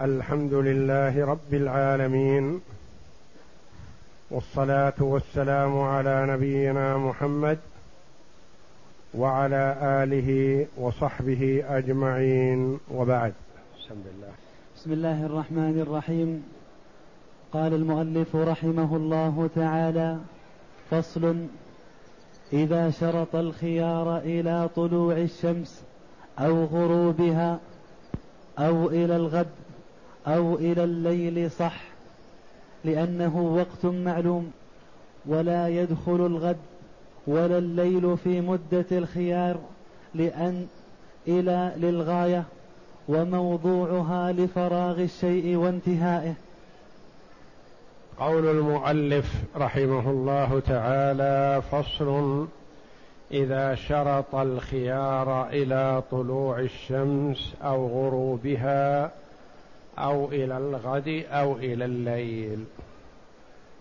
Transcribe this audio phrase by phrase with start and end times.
[0.00, 2.60] الحمد لله رب العالمين
[4.30, 7.58] والصلاة والسلام على نبينا محمد
[9.14, 13.32] وعلى آله وصحبه أجمعين وبعد.
[13.78, 14.32] بسم الله
[14.76, 16.42] بسم الله الرحمن الرحيم.
[17.52, 20.18] قال المؤلف رحمه الله تعالى
[20.90, 21.46] فصل
[22.52, 25.84] إذا شرط الخيار إلى طلوع الشمس
[26.38, 27.60] أو غروبها
[28.58, 29.46] أو إلى الغد
[30.26, 31.80] أو إلى الليل صح
[32.84, 34.52] لأنه وقت معلوم
[35.26, 36.56] ولا يدخل الغد
[37.26, 39.56] ولا الليل في مدة الخيار
[40.14, 40.66] لأن
[41.28, 42.44] إلى للغاية
[43.08, 46.34] وموضوعها لفراغ الشيء وانتهائه.
[48.18, 52.46] قول المؤلف رحمه الله تعالى فصل
[53.30, 59.10] إذا شرط الخيار إلى طلوع الشمس أو غروبها
[59.98, 62.64] أو إلى الغد أو إلى الليل.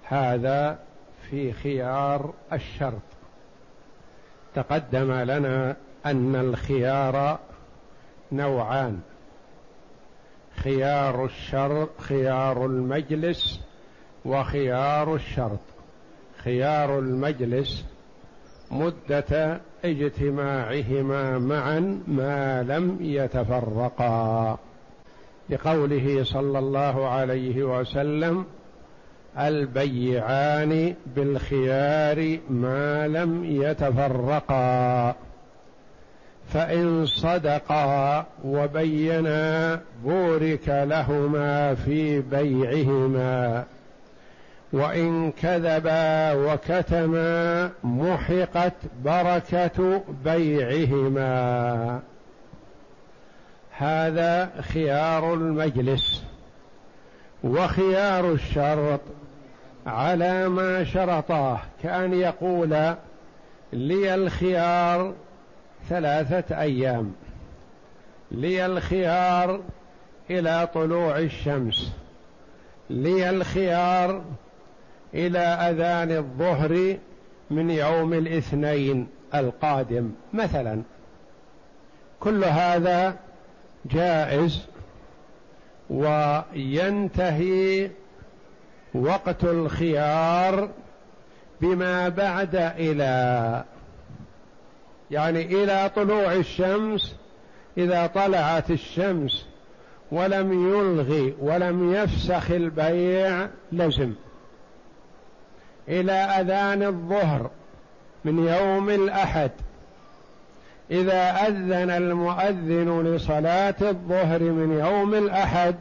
[0.04, 0.80] هذا
[1.30, 3.02] في خيار الشرط.
[4.56, 5.76] تقدم لنا
[6.06, 7.40] أن الخيار
[8.32, 9.00] نوعان.
[10.56, 13.62] خيار الشر خيار المجلس
[14.26, 15.60] وخيار الشرط.
[16.38, 17.86] خيار المجلس
[18.72, 24.60] مدة اجتماعهما معا ما لم يتفرقا.
[25.50, 28.46] لقوله صلى الله عليه وسلم
[29.40, 35.16] البيعان بالخيار ما لم يتفرقا.
[36.54, 43.64] فإن صدقا وبينا بورك لهما في بيعهما.
[44.74, 48.74] وإن كذبا وكتما محقت
[49.06, 52.00] بركة بيعهما.
[53.78, 56.24] هذا خيار المجلس
[57.44, 59.00] وخيار الشرط
[59.88, 62.96] على ما شرطاه كأن يقول
[63.74, 65.14] لي الخيار
[65.90, 67.14] ثلاثة أيام
[68.32, 69.62] لي الخيار
[70.30, 71.92] إلى طلوع الشمس
[72.90, 74.22] لي الخيار
[75.14, 76.98] إلى أذان الظهر
[77.50, 80.82] من يوم الاثنين القادم مثلا.
[82.20, 83.16] كل هذا
[83.86, 84.62] جائز
[85.90, 87.90] وينتهي
[88.94, 90.70] وقت الخيار
[91.62, 93.64] بما بعد إلى
[95.12, 97.16] يعني إلى طلوع الشمس
[97.78, 99.46] إذا طلعت الشمس
[100.12, 104.14] ولم يلغي ولم يفسخ البيع لزم.
[105.88, 107.50] إلى أذان الظهر
[108.26, 109.52] من يوم الأحد
[110.94, 115.76] إذا أذن المؤذن لصلاة الظهر من يوم الأحد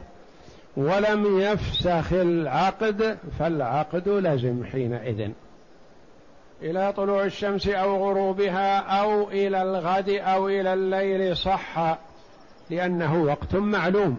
[0.77, 5.29] ولم يفسخ العقد فالعقد لزم حينئذ.
[6.61, 11.97] إلى طلوع الشمس أو غروبها أو إلى الغد أو إلى الليل صح
[12.69, 14.17] لأنه وقت معلوم.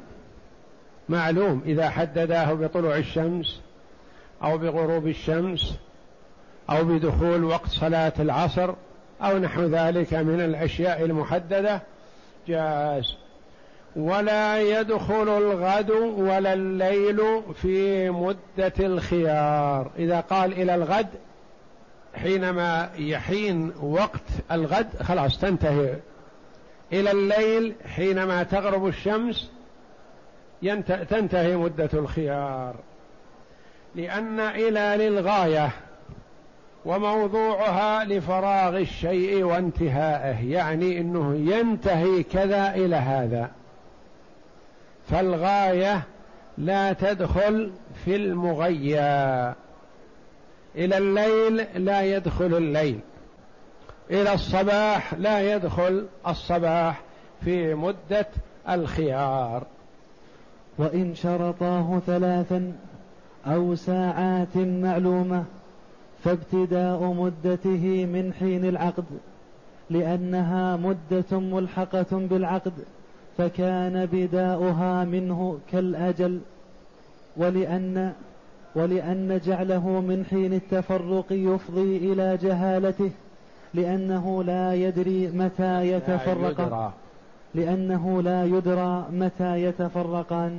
[1.09, 3.61] معلوم إذا حدداه بطلوع الشمس
[4.43, 5.75] أو بغروب الشمس
[6.71, 8.75] أو بدخول وقت صلاة العصر.
[9.23, 11.83] أو نحو ذلك من الأشياء المحددة.
[12.49, 13.17] جاز.
[13.97, 19.91] ولا يدخل الغد ولا الليل في مدة الخيار.
[19.99, 21.09] إذا قال إلى الغد
[22.15, 25.95] حينما يحين وقت الغد خلاص تنتهي.
[26.93, 29.51] إلى الليل حينما تغرب الشمس
[31.11, 32.75] تنتهي مدة الخيار.
[33.95, 35.71] لأن إلى للغاية
[36.85, 43.51] وموضوعها لفراغ الشيء وانتهائه يعني إنه ينتهي كذا إلى هذا.
[45.11, 46.03] فالغاية
[46.59, 47.73] لا تدخل
[48.05, 49.55] في المغيى.
[50.77, 53.01] إلى الليل لا يدخل الليل.
[54.11, 57.01] إلى الصباح لا يدخل الصباح
[57.45, 58.27] في مدة
[58.69, 59.67] الخيار.
[60.79, 62.73] وإن شرطاه ثلاثا
[63.47, 65.45] أو ساعات معلومة
[66.25, 69.05] فابتداء مدته من حين العقد
[69.91, 72.73] لأنها مدة ملحقة بالعقد
[73.39, 76.41] فكان بداؤها منه كالأجل
[77.37, 78.13] ولأن
[78.75, 83.11] ولأن جعله من حين التفرق يفضي إلى جهالته
[83.75, 86.91] لأنه لا يدري متى يتفرقان.
[87.55, 90.59] لأنه لا يدرى متى يتفرقان.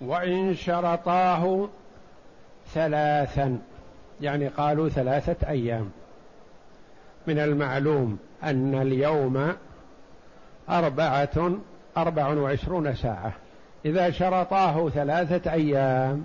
[0.00, 1.68] وإن شرطاه
[2.74, 3.58] ثلاثا.
[4.20, 5.90] يعني قالوا ثلاثة أيام.
[7.26, 9.52] من المعلوم أن اليوم
[10.70, 11.52] أربعة
[11.96, 13.32] أربع وعشرون ساعة.
[13.84, 16.24] إذا شرطاه ثلاثة أيام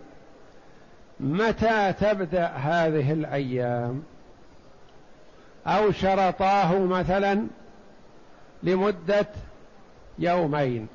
[1.19, 4.03] متى تبدأ هذه الأيام؟
[5.67, 7.47] أو شرطاه مثلا
[8.63, 9.27] لمدة
[10.19, 10.87] يومين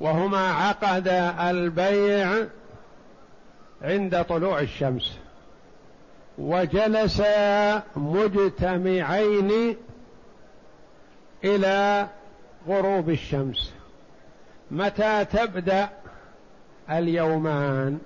[0.00, 1.08] وهما عقد
[1.40, 2.46] البيع
[3.82, 5.18] عند طلوع الشمس.
[6.38, 9.76] وجلسا مجتمعين
[11.44, 12.06] إلى
[12.68, 13.72] غروب الشمس.
[14.70, 15.88] متى تبدأ
[16.90, 17.98] اليومان؟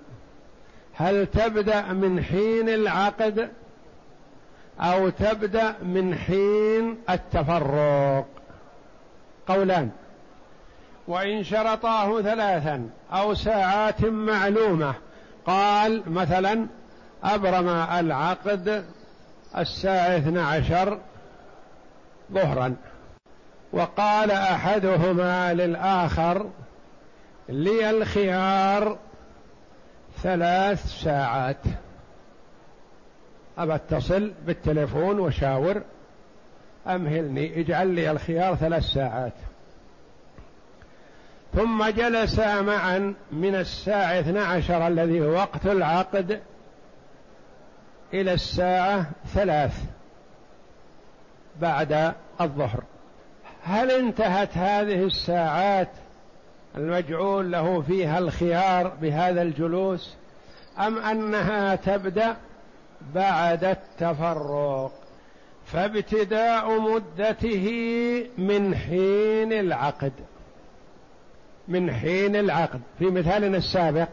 [0.95, 3.49] هل تبدأ من حين العقد
[4.81, 8.27] أو تبدأ من حين التفرق؟
[9.49, 9.91] قولان.
[11.09, 14.95] وإن شرطاه ثلاثا أو ساعات معلومة.
[15.47, 16.67] قال مثلا
[17.25, 18.85] أبرم العقد
[19.55, 20.99] اثنى عشر
[22.33, 22.77] ظهرا.
[23.73, 26.47] وقال أحدهما للآخر
[27.49, 28.99] لي الخيار
[30.23, 31.63] ثلاث ساعات.
[33.59, 35.83] أبى اتصل بالتليفون وشاور
[36.87, 39.33] أمهلني اجعل لي الخيار ثلاث ساعات.
[41.55, 46.41] ثم جلسا معا من الساعة 12 الذي هو وقت العقد
[48.15, 49.85] إلى الساعة ثلاث
[51.61, 52.83] بعد الظهر.
[53.63, 55.89] هل انتهت هذه الساعات
[56.77, 60.15] المجعول له فيها الخيار بهذا الجلوس
[60.79, 62.37] أم أنها تبدأ
[63.15, 64.93] بعد التفرق؟
[65.67, 67.67] فابتداء مدته
[68.39, 70.13] من حين العقد.
[71.69, 72.81] من حين العقد.
[72.99, 74.09] في مثالنا السابق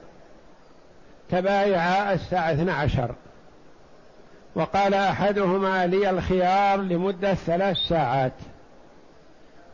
[1.30, 3.16] تبايعا الساعة 12
[4.58, 8.34] وقال أحدهما لي الخيار لمدة ثلاث ساعات.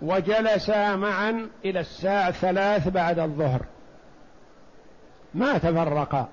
[0.02, 3.62] وجلسا معا إلى الساعة ثلاث بعد الظهر.
[5.34, 6.28] ما تفرقا.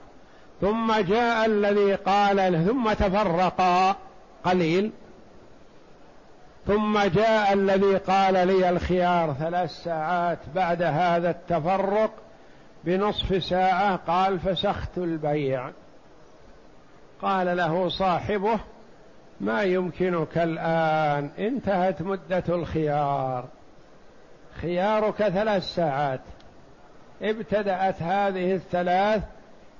[0.60, 3.96] ثم جاء الذي قال ثم تفرقا.
[4.44, 4.90] قليل.
[6.66, 12.10] ثم جاء الذي قال لي الخيار ثلاث ساعات بعد هذا التفرق
[12.84, 13.96] بنصف ساعة.
[13.96, 15.70] قال فسخت البيع.
[17.22, 18.60] قال له صاحبه
[19.40, 23.44] ما يمكنك الآن انتهت مدة الخيار.
[24.62, 26.20] خيارك ثلاث ساعات.
[27.22, 29.22] ابتدأت هذه الثلاث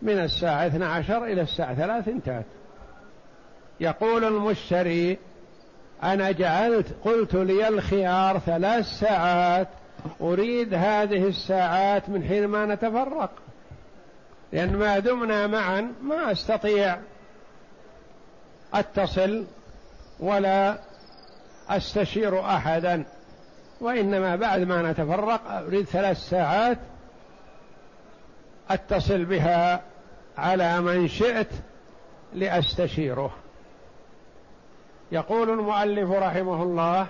[0.03, 2.45] من الساعة 12 إلى الساعة 3 انتهت.
[3.81, 5.19] يقول المشتري
[6.03, 9.69] أنا جعلت قلت لي الخيار ثلاث ساعات
[10.21, 13.31] أريد هذه الساعات من حين ما نتفرق.
[14.53, 16.99] لأن ما دمنا معا ما أستطيع
[18.75, 19.44] أتصل
[20.20, 20.78] ولا
[21.69, 23.05] أستشير أحدا
[23.81, 26.78] وإنما بعد ما نتفرق أريد ثلاث ساعات
[28.70, 29.82] أتصل بها
[30.38, 31.50] على من شئت
[32.34, 33.31] لأستشيره.
[35.12, 37.06] يقول المؤلف رحمه الله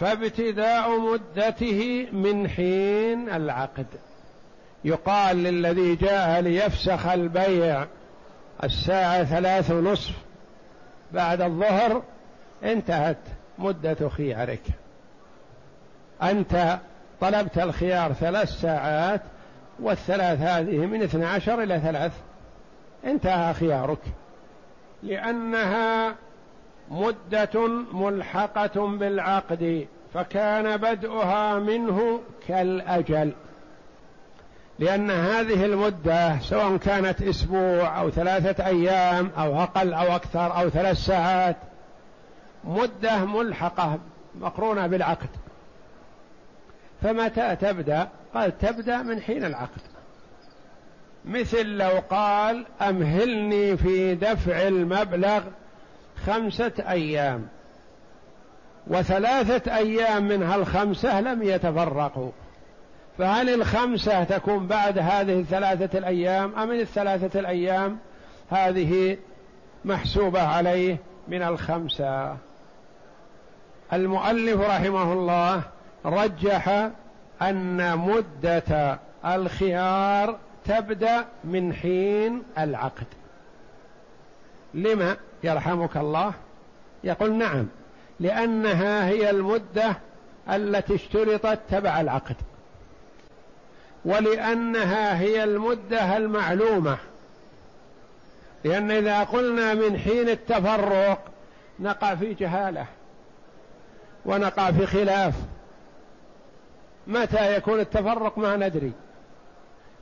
[0.00, 3.86] فابتداء مدته من حين العقد.
[4.84, 7.86] يقال للذي جاء ليفسخ البيع
[8.64, 10.14] الساعة ثلاث ونصف
[11.12, 12.02] بعد الظهر
[12.64, 13.18] انتهت
[13.58, 14.62] مدة خيارك.
[16.22, 16.78] أنت
[17.20, 19.20] طلبت الخيار ثلاث ساعات
[19.80, 22.12] والثلاث هذه من اثنى عشر إلى ثلاث.
[23.04, 23.98] انتهى خيارك.
[25.02, 26.14] لأنها
[26.90, 33.32] مدة ملحقة بالعقد فكان بدءها منه كالأجل.
[34.80, 40.96] لأن هذه المدة سواء كانت أسبوع أو ثلاثة أيام أو أقل أو أكثر أو ثلاث
[40.96, 41.56] ساعات
[42.64, 43.98] مدة ملحقة
[44.40, 45.28] مقرونة بالعقد.
[47.02, 49.80] فمتى تبدأ؟ قال تبدأ من حين العقد.
[51.24, 55.42] مثل لو قال أمهلني في دفع المبلغ
[56.26, 57.48] خمسة أيام
[58.86, 62.30] وثلاثة أيام منها الخمسة لم يتفرقوا.
[63.20, 67.98] فهل الخمسة تكون بعد هذه الثلاثة الأيام أم الثلاثة الأيام
[68.50, 69.16] هذه
[69.84, 70.96] محسوبة عليه
[71.28, 72.36] من الخمسة؟
[73.92, 75.62] المؤلف رحمه الله
[76.04, 76.90] رجح
[77.42, 83.06] أن مدة الخيار تبدأ من حين العقد.
[84.74, 86.32] لما يرحمك الله؟
[87.04, 87.66] يقول نعم
[88.20, 89.96] لأنها هي المدة
[90.50, 92.36] التي اشترطت تبع العقد.
[94.04, 96.98] ولأنها هي المدة المعلومة.
[98.64, 101.24] لأن إذا قلنا من حين التفرق
[101.80, 102.86] نقع في جهالة
[104.24, 105.34] ونقع في خلاف.
[107.06, 108.92] متى يكون التفرق ما ندري.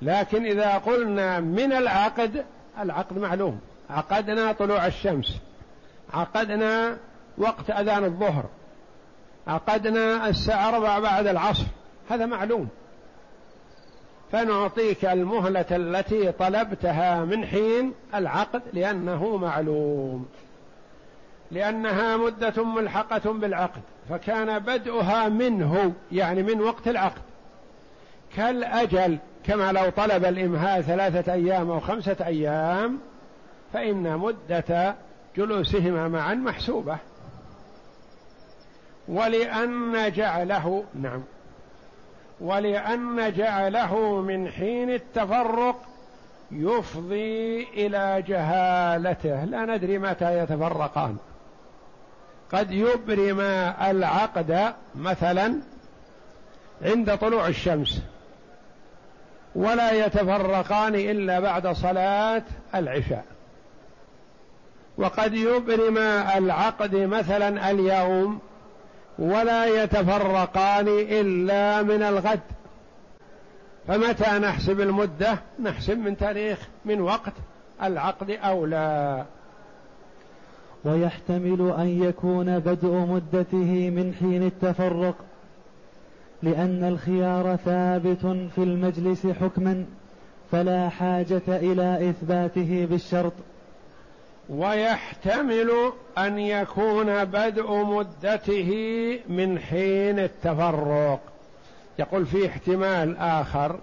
[0.03, 2.45] لكن إذا قلنا من العقد
[2.81, 3.61] العقد معلوم.
[3.91, 5.37] عقدنا طلوع الشمس.
[6.15, 6.97] عقدنا
[7.39, 8.45] وقت أذان الظهر.
[9.47, 11.67] عقدنا الساعة أربع بعد العصر.
[12.11, 12.69] هذا معلوم.
[14.33, 20.29] فنعطيك المهلة التي طلبتها من حين العقد لأنه معلوم.
[21.51, 23.81] لأنها مدة ملحقة بالعقد
[24.11, 27.23] فكان بدءها منه يعني من وقت العقد.
[28.37, 32.99] كالأجل كما لو طلب الإمهال ثلاثة أيام أو خمسة أيام
[33.73, 34.95] فإن مدة
[35.37, 36.97] جلوسهما معا محسوبة.
[39.09, 41.23] ولأن جعله نعم.
[42.41, 45.77] ولأن جعله من حين التفرق
[46.51, 49.45] يفضي إلى جهالته.
[49.45, 51.17] لا ندري متى يتفرقان.
[52.53, 53.41] قد يبرم
[53.91, 55.55] العقد مثلا
[56.83, 58.03] عند طلوع الشمس.
[59.55, 62.43] ولا يتفرقان إلا بعد صلاة
[62.75, 63.25] العشاء.
[64.99, 65.99] وقد يبرم
[66.37, 68.41] العقد مثلا اليوم
[69.19, 72.41] ولا يتفرقان إلا من الغد.
[73.89, 77.33] فمتى نحسب المدة؟ نحسب من تاريخ من وقت
[77.83, 79.25] العقد أو لا.
[80.85, 85.15] ويحتمل أن يكون بدء مدته من حين التفرق
[86.43, 89.85] لأن الخيار ثابت في المجلس حكما
[90.53, 93.33] فلا حاجة إلى إثباته بالشرط.
[94.49, 98.71] ويحتمل أن يكون بدء مدته
[99.29, 101.21] من حين التفرق.
[101.99, 103.79] يقول في احتمال آخر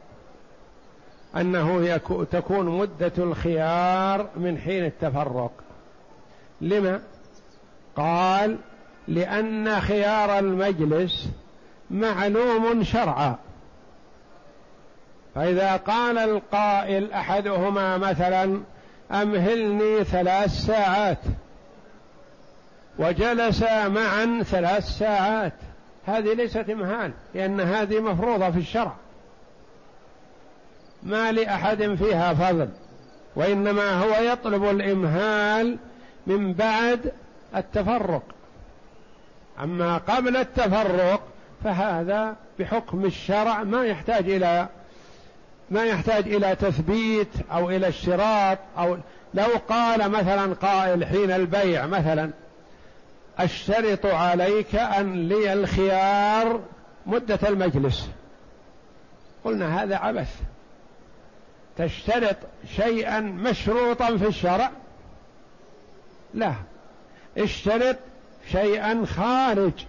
[1.35, 1.97] أنه
[2.31, 5.51] تكون مدة الخيار من حين التفرق.
[6.61, 7.01] لما؟
[7.95, 8.57] قال
[9.07, 11.29] لأن خيار المجلس
[11.91, 13.35] معلوم شرعا.
[15.35, 18.61] فإذا قال القائل أحدهما مثلا
[19.11, 21.19] أمهلني ثلاث ساعات.
[22.99, 25.53] وجلس معا ثلاث ساعات.
[26.05, 28.95] هذه ليست إمهال لأن هذه مفروضة في الشرع.
[31.03, 32.69] ما لأحد فيها فضل
[33.35, 35.77] وإنما هو يطلب الإمهال
[36.27, 37.11] من بعد
[37.55, 38.23] التفرق.
[39.63, 41.21] أما قبل التفرق
[41.63, 44.67] فهذا بحكم الشرع ما يحتاج إلى
[45.71, 48.97] ما يحتاج إلى تثبيت أو إلى اشتراط أو
[49.33, 52.31] لو قال مثلا قائل حين البيع مثلا
[53.37, 56.59] أشترط عليك أن لي الخيار
[57.05, 58.09] مدة المجلس.
[59.43, 60.41] قلنا هذا عبث.
[61.77, 62.37] تشترط
[62.75, 64.71] شيئا مشروطا في الشرع؟
[66.33, 66.53] لا.
[67.37, 67.97] اشترط
[68.51, 69.85] شيئا خارج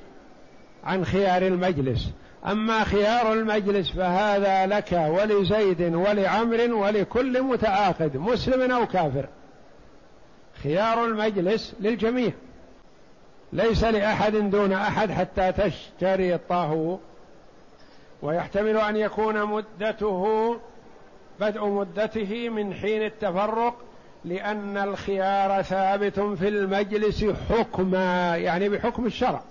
[0.84, 2.10] عن خيار المجلس.
[2.46, 9.28] أما خيار المجلس فهذا لك ولزيد ولعمر ولكل متعاقد مسلم أو كافر.
[10.62, 12.32] خيار المجلس للجميع.
[13.52, 16.98] ليس لأحد دون أحد حتى تشترطه
[18.22, 20.56] ويحتمل أن يكون مدته
[21.40, 23.74] بدء مدته من حين التفرق
[24.24, 29.42] لأن الخيار ثابت في المجلس حكما يعني بحكم الشرع.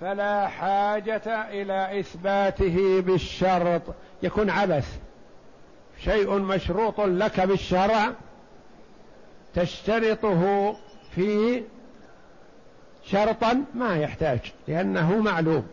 [0.00, 3.82] فلا حاجة إلى إثباته بالشرط.
[4.22, 4.98] يكون عبث.
[6.04, 8.12] شيء مشروط لك بالشرع
[9.54, 10.76] تشترطه
[11.14, 11.62] في
[13.04, 14.38] شرطا ما يحتاج
[14.68, 15.66] لأنه معلوم.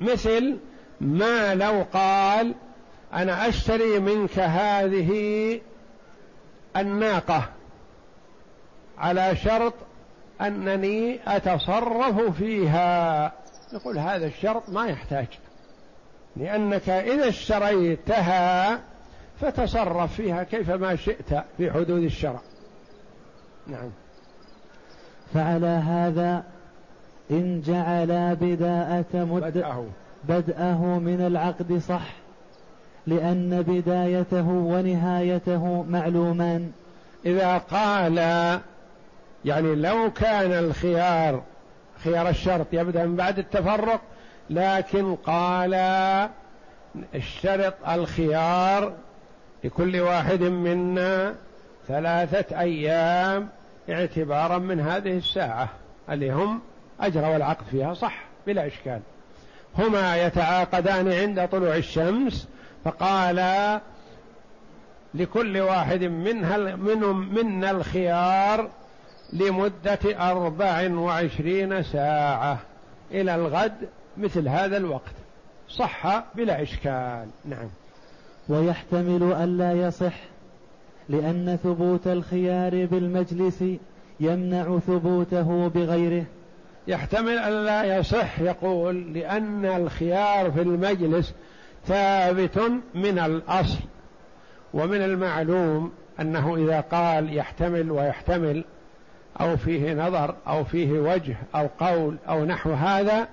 [0.00, 0.58] مثل
[1.00, 2.54] ما لو قال
[3.14, 5.60] أنا أشتري منك هذه
[6.76, 7.48] الناقة
[8.98, 9.74] على شرط
[10.40, 13.32] أنني أتصرف فيها.
[13.74, 15.26] نقول هذا الشرط ما يحتاج
[16.36, 18.80] لأنك إذا اشتريتها
[19.40, 22.40] فتصرف فيها كيفما شئت في حدود الشرع.
[23.66, 23.90] نعم.
[25.34, 26.44] فعلى هذا
[27.30, 29.84] إن جعل بداءة مد بدأه,
[30.28, 32.12] بدأه من العقد صح
[33.06, 36.70] لأن بدايته ونهايته معلومان.
[37.26, 38.18] إذا قال
[39.44, 41.42] يعني لو كان الخيار
[42.04, 44.00] خيار الشرط يبدأ من بعد التفرق
[44.50, 45.74] لكن قال
[47.14, 48.92] اشترط الخيار
[49.64, 51.34] لكل واحد منا
[51.88, 53.48] ثلاثة أيام
[53.90, 55.68] اعتبارا من هذه الساعة
[56.10, 56.60] اللي هم
[57.00, 59.00] أجروا العقد فيها صح بلا إشكال.
[59.78, 62.48] هما يتعاقدان عند طلوع الشمس
[62.84, 63.80] فقال
[65.14, 68.70] لكل واحد منها منهم منا الخيار
[69.32, 72.58] لمدة أربع وعشرين ساعة.
[73.10, 75.14] إلى الغد مثل هذا الوقت.
[75.68, 77.26] صح بلا إشكال.
[77.44, 77.68] نعم.
[78.48, 80.14] ويحتمل ألا يصح
[81.08, 83.64] لأن ثبوت الخيار بالمجلس
[84.20, 86.24] يمنع ثبوته بغيره.
[86.88, 91.34] يحتمل ألا يصح يقول لأن الخيار في المجلس
[91.86, 92.58] ثابت
[92.94, 93.78] من الأصل.
[94.74, 98.64] ومن المعلوم أنه إذا قال يحتمل ويحتمل
[99.40, 103.28] أو فيه نظر أو فيه وجه أو قول أو نحو هذا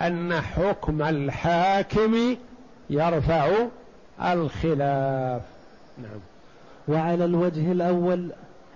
[0.00, 2.36] أن حكم الحاكم
[2.90, 3.50] يرفع
[4.22, 5.42] الخلاف.
[5.98, 6.20] نعم.
[6.88, 8.30] وعلى الوجه الأول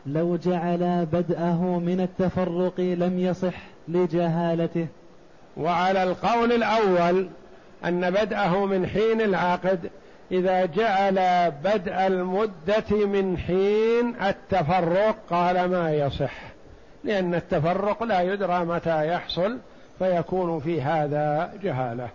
[0.06, 3.54] لو جعل بدءه من التفرق لم يصح
[3.88, 4.86] لجهالته.
[5.56, 7.28] وعلى القول الأول
[7.84, 9.90] أن بدءه من حين العقد
[10.32, 16.53] إذا جعل بدء المدة من حين التفرق قال ما يصح.
[17.04, 19.58] لأن التفرق لا يدرى متى يحصل
[19.98, 22.08] فيكون في هذا جهالة.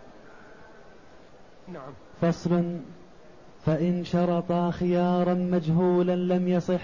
[1.67, 1.93] نعم.
[2.21, 2.77] فصل.
[3.65, 6.81] فإن شرطا خيارا مجهولا لم يصح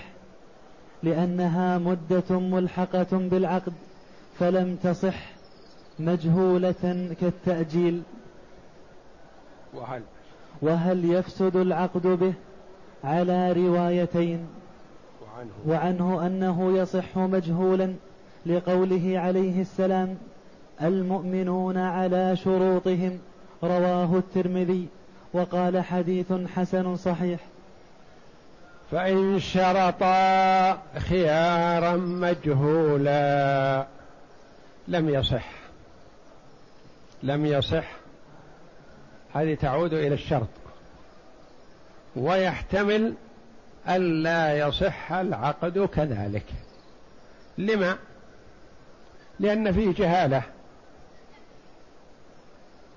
[1.04, 3.74] لأنها مدة ملحقة بالعقد
[4.40, 5.16] فلم تصح
[6.00, 8.02] مجهولة كالتأجيل.
[9.74, 10.02] وهل؟
[10.62, 12.34] وهل يفسد العقد به؟
[13.04, 14.48] على روايتين.
[15.68, 17.94] وعنه, وعنه أنه يصح مجهولا
[18.46, 20.18] لقوله عليه السلام
[20.82, 23.20] المؤمنون على شروطهم.
[23.64, 24.88] رواه الترمذي
[25.34, 27.40] وقال حديث حسن صحيح.
[28.92, 33.86] فإن شرطا خيارا مجهولا
[34.88, 35.46] لم يصح.
[37.24, 37.88] لم يصح.
[39.34, 40.48] هذه تعود إلى الشرط.
[42.16, 43.14] ويحتمل
[43.90, 46.46] ألا يصح العقد كذلك.
[47.58, 47.98] لما؟
[49.40, 50.44] لأن فيه جهالة.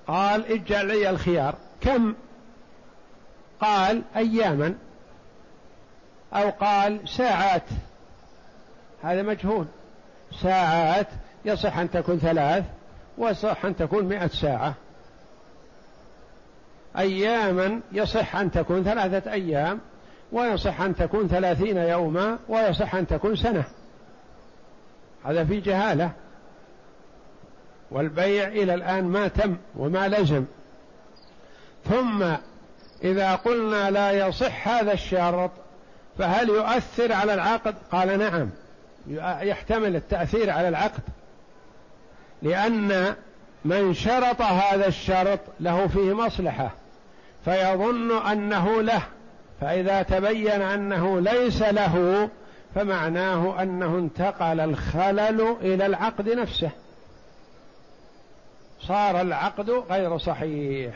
[0.06, 1.54] قال اجعل لي الخيار.
[1.80, 2.14] كم؟
[3.60, 4.74] قال أياما.
[6.32, 7.62] أو قال ساعات.
[9.02, 9.66] هذا مجهول.
[10.42, 11.08] ساعات
[11.44, 12.64] يصح أن تكون ثلاث
[13.18, 14.74] ويصح أن تكون مئة ساعة.
[16.98, 19.80] أياما يصح أن تكون ثلاثة أيام.
[20.32, 23.64] ويصح أن تكون ثلاثين يوما ويصح أن تكون سنة.
[25.24, 26.10] هذا في جهالة.
[27.90, 30.44] والبيع إلى الآن ما تم وما لزم.
[31.84, 32.24] ثم
[33.04, 35.50] إذا قلنا لا يصح هذا الشرط
[36.18, 38.50] فهل يؤثر على العقد؟ قال نعم.
[39.48, 41.02] يحتمل التأثير على العقد.
[42.42, 43.14] لأن
[43.64, 46.70] من شرط هذا الشرط له فيه مصلحة
[47.44, 49.02] فيظن أنه له.
[49.60, 52.28] فإذا تبين أنه ليس له
[52.74, 56.70] فمعناه أنه انتقل الخلل إلى العقد نفسه.
[58.80, 60.94] صار العقد غير صحيح.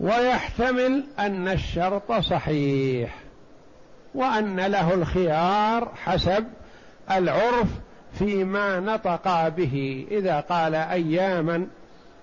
[0.00, 3.14] ويحتمل أن الشرط صحيح
[4.14, 6.44] وأن له الخيار حسب
[7.10, 7.68] العرف
[8.18, 10.06] فيما نطق به.
[10.10, 11.66] إذا قال أياما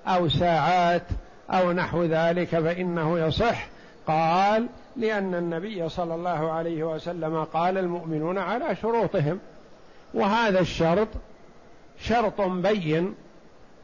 [0.07, 1.03] أو ساعات
[1.49, 3.67] أو نحو ذلك فإنه يصح.
[4.09, 9.39] قال لأن النبي صلى الله عليه وسلم قال المؤمنون على شروطهم
[10.13, 11.07] وهذا الشرط
[11.99, 13.15] شرط بين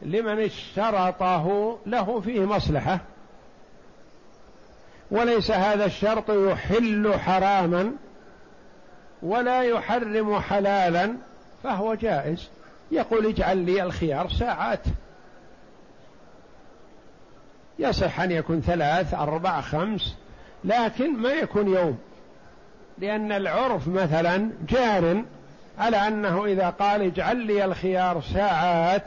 [0.01, 2.99] لمن اشترطه له فيه مصلحة
[5.11, 7.91] وليس هذا الشرط يحل حراما
[9.23, 11.15] ولا يحرم حلالا
[11.63, 12.49] فهو جائز.
[12.91, 14.83] يقول اجعل لي الخيار ساعات.
[17.79, 20.15] يصح أن يكون ثلاث أربع خمس
[20.63, 21.97] لكن ما يكون يوم.
[22.97, 25.23] لأن العرف مثلا جار
[25.77, 29.03] على أنه إذا قال اجعل لي الخيار ساعات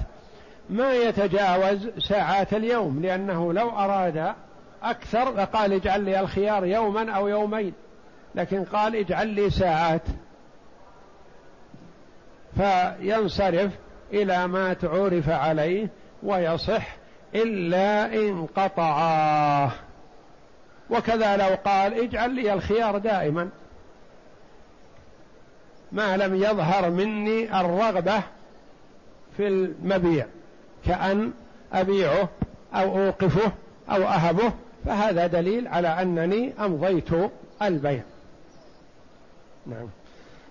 [0.71, 4.35] ما يتجاوز ساعات اليوم لأنه لو أراد
[4.83, 7.73] أكثر لقال اجعل لي الخيار يوما أو يومين
[8.35, 10.03] لكن قال اجعل لي ساعات.
[12.57, 13.73] فينصرف
[14.13, 15.89] إلى ما تعرف عليه
[16.23, 16.97] ويصح
[17.35, 19.71] إلا إن قطعاه.
[20.91, 23.49] وكذا لو قال اجعل لي الخيار دائما.
[25.93, 28.23] ما لم يظهر مني الرغبة
[29.37, 30.27] في المبيع.
[30.87, 31.33] كأن
[31.73, 32.29] أبيعه
[32.75, 33.53] أو أوقفه
[33.91, 34.53] أو أهبه.
[34.85, 37.11] فهذا دليل على أنني أمضيت
[37.63, 38.03] البيع.
[39.67, 39.89] نعم.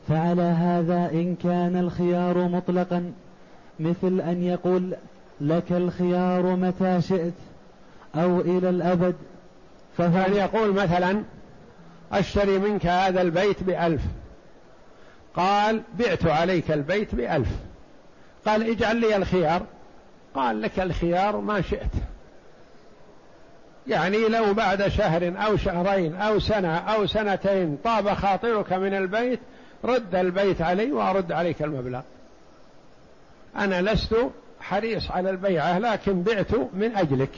[0.07, 3.13] فعلى هذا إن كان الخيار مطلقا
[3.79, 4.95] مثل أن يقول
[5.41, 7.33] لك الخيار متى شئت
[8.15, 9.15] أو إلى الأبد.
[9.97, 11.23] فهو يعني يقول مثلا
[12.11, 14.01] أشتري منك هذا البيت بألف.
[15.35, 17.49] قال بعت عليك البيت بألف.
[18.45, 19.61] قال اجعل لي الخيار.
[20.35, 21.91] قال لك الخيار ما شئت.
[23.87, 29.39] يعني لو بعد شهر أو شهرين أو سنة أو سنتين طاب خاطرك من البيت
[29.83, 32.01] رد البيت علي وأرد عليك المبلغ.
[33.55, 34.15] أنا لست
[34.69, 37.35] حريص على البيعة لكن بعت من أجلك.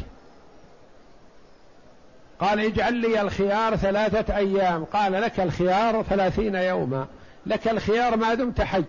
[2.39, 4.83] قال اجعل لي الخيار ثلاثة أيام.
[4.83, 7.07] قال لك الخيار ثلاثين يوما.
[7.45, 8.83] لك الخيار ما دمت حي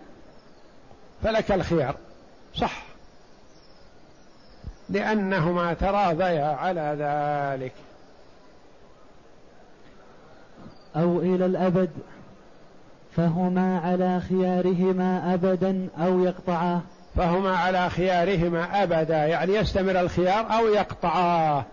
[1.23, 1.95] فلك الخيار.
[2.55, 2.83] صح.
[4.89, 7.73] لأنهما تراضيا على ذلك.
[10.95, 11.89] أو إلى الأبد
[13.15, 16.81] فهما على خيارهما أبدا أو يقطعاه
[17.15, 21.65] فهما على خيارهما أبدا يعني يستمر الخيار أو يقطعاه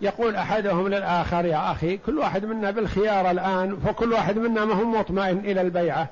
[0.00, 4.84] يقول أحدهم للآخر يا أخي كل واحد منا بالخيار الآن فكل واحد منا ما هو
[4.84, 6.08] مطمئن إلى البيعة.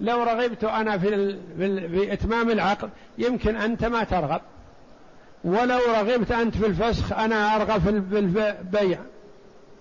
[0.00, 4.40] لو رغبت أنا في, في إتمام العقد يمكن أنت ما ترغب.
[5.44, 8.98] ولو رغبت أنت في الفسخ أنا أرغب في البيع.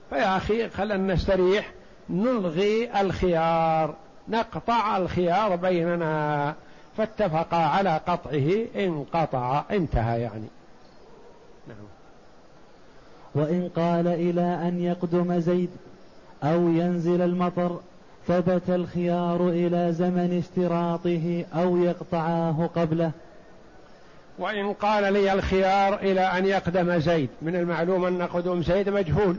[0.10, 1.72] فيا أخي خلنا نستريح
[2.10, 3.96] نلغي الخيار
[4.28, 6.56] نقطع الخيار بيننا.
[6.98, 10.48] فاتفقا على قطعه انقطع انتهى يعني.
[11.68, 11.78] نعم.
[13.36, 15.70] وإن قال إلى أن يقدم زيد
[16.44, 17.80] أو ينزل المطر
[18.28, 23.12] ثبت الخيار إلى زمن اشتراطه أو يقطعاه قبله.
[24.40, 29.38] وإن قال لي الخيار إلى أن يقدم زيد من المعلوم أن قدوم زيد مجهول.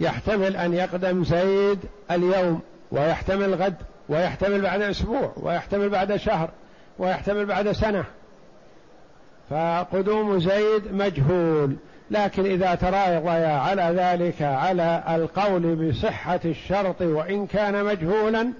[0.00, 1.78] يحتمل أن يقدم زيد
[2.10, 2.60] اليوم
[2.92, 3.74] ويحتمل غد.
[4.08, 6.50] ويحتمل بعد أسبوع ويحتمل بعد شهر
[6.98, 8.04] ويحتمل بعد سنة.
[9.50, 11.76] فقدوم زيد مجهول.
[12.10, 18.52] لكن إذا تراضيا على ذلك على القول بصحة الشرط وإن كان مجهولا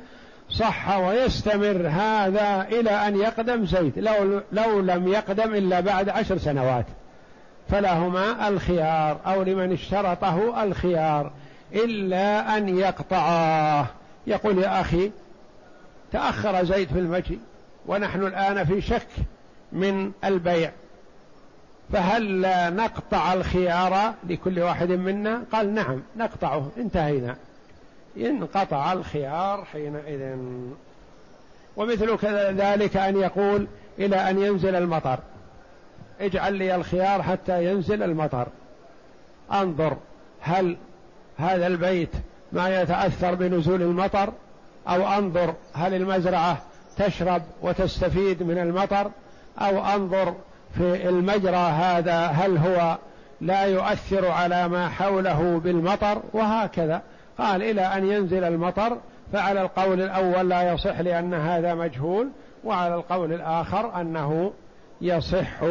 [0.51, 3.99] صح ويستمر هذا إلى أن يقدم زيد.
[3.99, 6.87] لو, لو لم يقدم إلا بعد عشر سنوات.
[7.69, 11.33] فلهما الخيار أو لمن اشترطه الخيار
[11.75, 13.87] إلا أن يقطعاه.
[14.27, 15.11] يقول يا أخي
[16.13, 17.39] تأخر زيد في المجيء
[17.87, 19.09] ونحن الآن في شك
[19.73, 20.71] من البيع.
[21.93, 22.41] فهل
[22.77, 26.71] نقطع الخيار لكل واحد منا؟ قال نعم نقطعه.
[26.77, 27.37] انتهينا.
[28.17, 30.37] انقطع الخيار حينئذ.
[31.77, 32.19] ومثل
[32.57, 33.67] ذلك أن يقول
[33.99, 35.19] إلى أن ينزل المطر.
[36.21, 38.47] اجعل لي الخيار حتى ينزل المطر.
[39.53, 39.97] انظر
[40.41, 40.77] هل
[41.37, 42.11] هذا البيت
[42.53, 44.33] ما يتأثر بنزول المطر؟
[44.89, 46.59] أو أنظر هل المزرعة
[46.99, 49.11] تشرب وتستفيد من المطر
[49.59, 50.35] أو أنظر
[50.75, 52.99] في المجرى هذا هل هو
[53.41, 57.03] لا يؤثر على ما حوله بالمطر وهكذا.
[57.39, 58.99] قال إلى أن ينزل المطر
[59.33, 62.29] فعلى القول الأول لا يصح لأن هذا مجهول
[62.65, 64.53] وعلى القول الآخر أنه
[65.01, 65.63] يصح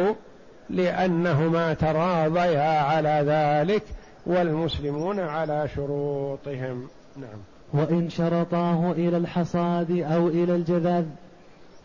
[0.70, 3.82] لأنهما تراضيا على ذلك
[4.26, 6.88] والمسلمون على شروطهم.
[7.16, 7.51] نعم.
[7.72, 11.04] وإن شرطاه إلى الحصاد أو إلى الجذاذ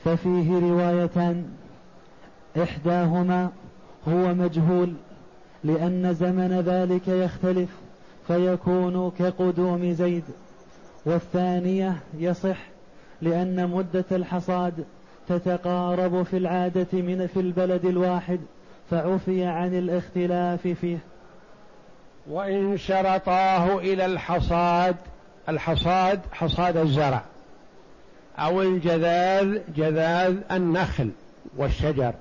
[0.05, 1.45] ففيه روايتان
[2.63, 3.49] إحداهما
[4.07, 4.93] هو مجهول
[5.63, 7.69] لأن زمن ذلك يختلف
[8.27, 10.23] فيكون كقدوم زيد.
[11.05, 12.57] والثانية يصح
[13.21, 14.85] لأن مدة الحصاد
[15.27, 18.39] تتقارب في العادة من في البلد الواحد
[18.91, 20.97] فعفي عن الاختلاف فيه.
[22.29, 24.95] وإن شرطاه إلى الحصاد
[25.49, 27.23] الحصاد حصاد الزرع.
[28.37, 31.11] أو الجذاذ جذاذ النخل
[31.57, 32.13] والشجر.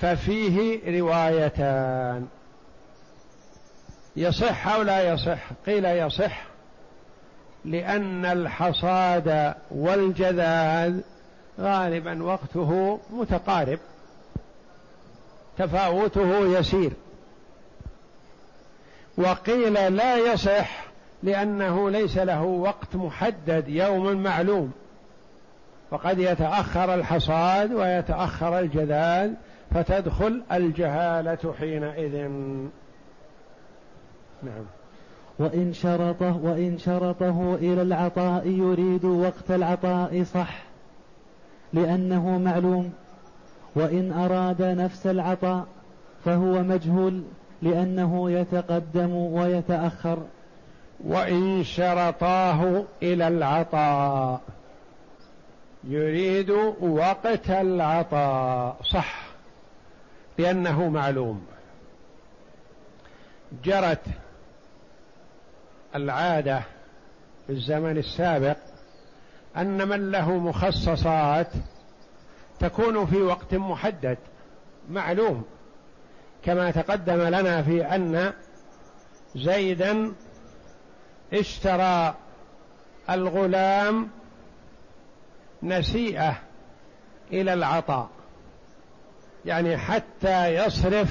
[0.00, 2.26] ففيه روايتان.
[4.16, 6.42] يصح أو لا يصح؟ قيل يصح.
[7.64, 11.00] لأن الحصاد والجذاذ
[11.60, 13.78] غالبا وقته متقارب.
[15.58, 16.92] تفاوته يسير.
[19.18, 20.87] وقيل لا يصح
[21.22, 24.72] لأنه ليس له وقت محدد يوم معلوم.
[25.90, 29.32] وقد يتأخر الحصاد ويتأخر الجذاذ
[29.70, 32.28] فتدخل الجهالة حينئذ.
[34.42, 34.64] نعم.
[35.38, 40.62] وإن شرطه وإن شرطه إلى العطاء يريد وقت العطاء صح
[41.72, 42.92] لأنه معلوم.
[43.74, 45.66] وإن أراد نفس العطاء
[46.24, 47.22] فهو مجهول
[47.62, 50.18] لأنه يتقدم ويتأخر.
[51.04, 54.40] وإن شرطاه إلى العطاء.
[55.84, 58.76] يريد وقت العطاء.
[58.82, 59.28] صح
[60.38, 61.46] لأنه معلوم.
[63.64, 64.02] جرت
[65.94, 66.62] العادة
[67.46, 68.56] في الزمن السابق
[69.56, 71.48] أن من له مخصصات
[72.60, 74.18] تكون في وقت محدد.
[74.90, 75.44] معلوم
[76.44, 78.32] كما تقدم لنا في أن
[79.36, 80.12] زيدا
[81.32, 82.14] اشترى
[83.10, 84.08] الغلام
[85.62, 86.36] نسيئة
[87.32, 88.08] إلى العطاء
[89.44, 91.08] يعني حتى يصرف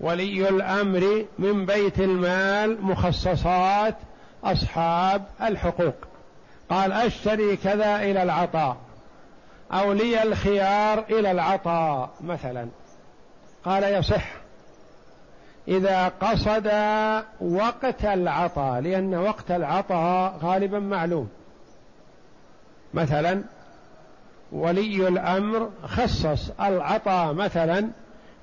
[0.00, 3.96] ولي الأمر من بيت المال مخصصات
[4.44, 5.94] أصحاب الحقوق.
[6.70, 8.76] قال أشتري كذا إلى العطاء
[9.72, 12.68] أو لي الخيار إلى العطاء مثلا.
[13.64, 14.39] قال يصح.
[15.68, 16.66] إذا قصد
[17.40, 21.28] وقت العطاء لأن وقت العطاء غالبا معلوم.
[22.94, 23.42] مثلا
[24.52, 27.90] ولي الأمر خصص العطاء مثلا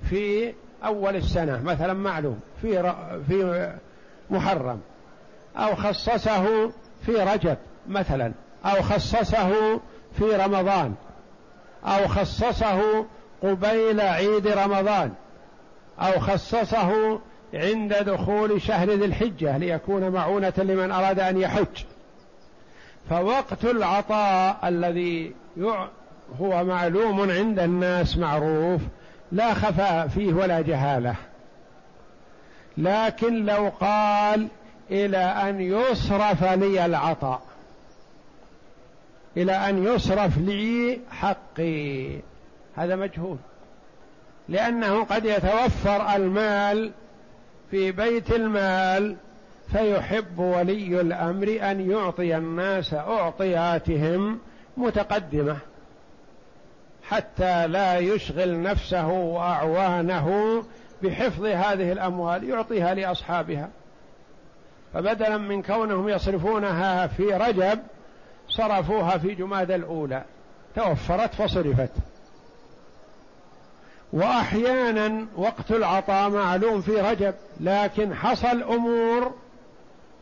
[0.10, 0.54] في
[0.86, 2.94] أول السنة مثلا معلوم في
[3.28, 3.72] في
[4.30, 4.82] محرم.
[5.58, 6.72] أو خصصه
[7.06, 8.32] في رجب مثلا
[8.66, 9.80] أو خصصه
[10.18, 10.96] في رمضان.
[11.86, 13.06] أو خصصه
[13.44, 15.14] قبيل عيد رمضان.
[16.00, 17.20] أو خصصه
[17.54, 21.84] عند دخول شهر ذي الحجة ليكون معونة لمن أراد أن يحج.
[23.10, 25.36] فوقت العطاء الذي
[26.40, 28.82] هو معلوم عند الناس معروف
[29.32, 31.16] لا خفاء فيه ولا جهالة.
[32.78, 34.48] لكن لو قال
[34.92, 37.42] إلى أن يصرف لي العطاء
[39.38, 42.20] إلى أن يصرف لي حقي
[42.76, 43.38] هذا مجهول.
[44.50, 46.92] لأنه قد يتوفر المال
[47.72, 49.16] في بيت المال
[49.72, 54.40] فيحب ولي الأمر أن يعطي الناس أعطياتهم
[54.78, 55.58] متقدمة
[57.04, 60.64] حتى لا يشغل نفسه وأعوانه
[61.04, 63.70] بحفظ هذه الأموال يعطيها لأصحابها.
[64.94, 67.80] فبدلا من كونهم يصرفونها في رجب
[68.50, 70.24] صرفوها في جماد الأولى.
[70.76, 71.92] توفرت فصرفت.
[74.18, 79.34] وأحيانا وقت العطاء معلوم في رجب لكن حصل أمور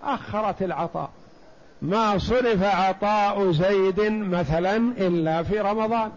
[0.03, 1.09] أخرت العطاء.
[1.81, 6.11] ما صرف عطاء زيد مثلا إلا في رمضان.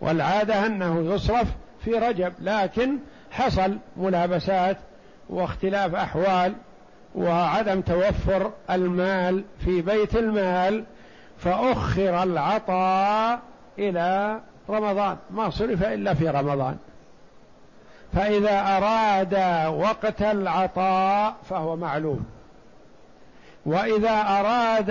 [0.00, 1.48] والعادة أنه يصرف
[1.84, 2.98] في رجب لكن
[3.30, 4.76] حصل ملابسات
[5.28, 6.54] واختلاف أحوال
[7.14, 10.84] وعدم توفر المال في بيت المال
[11.38, 13.40] فأخر العطاء
[13.78, 16.76] إلى رمضان ما صرف إلا في رمضان.
[18.12, 19.34] فإذا أراد
[19.74, 22.24] وقت العطاء فهو معلوم.
[23.66, 24.90] وإذا أراد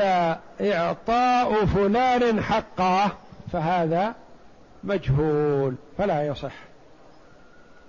[0.62, 3.12] إعطاء فلان حقه
[3.52, 4.14] فهذا
[4.84, 6.54] مجهول فلا يصح.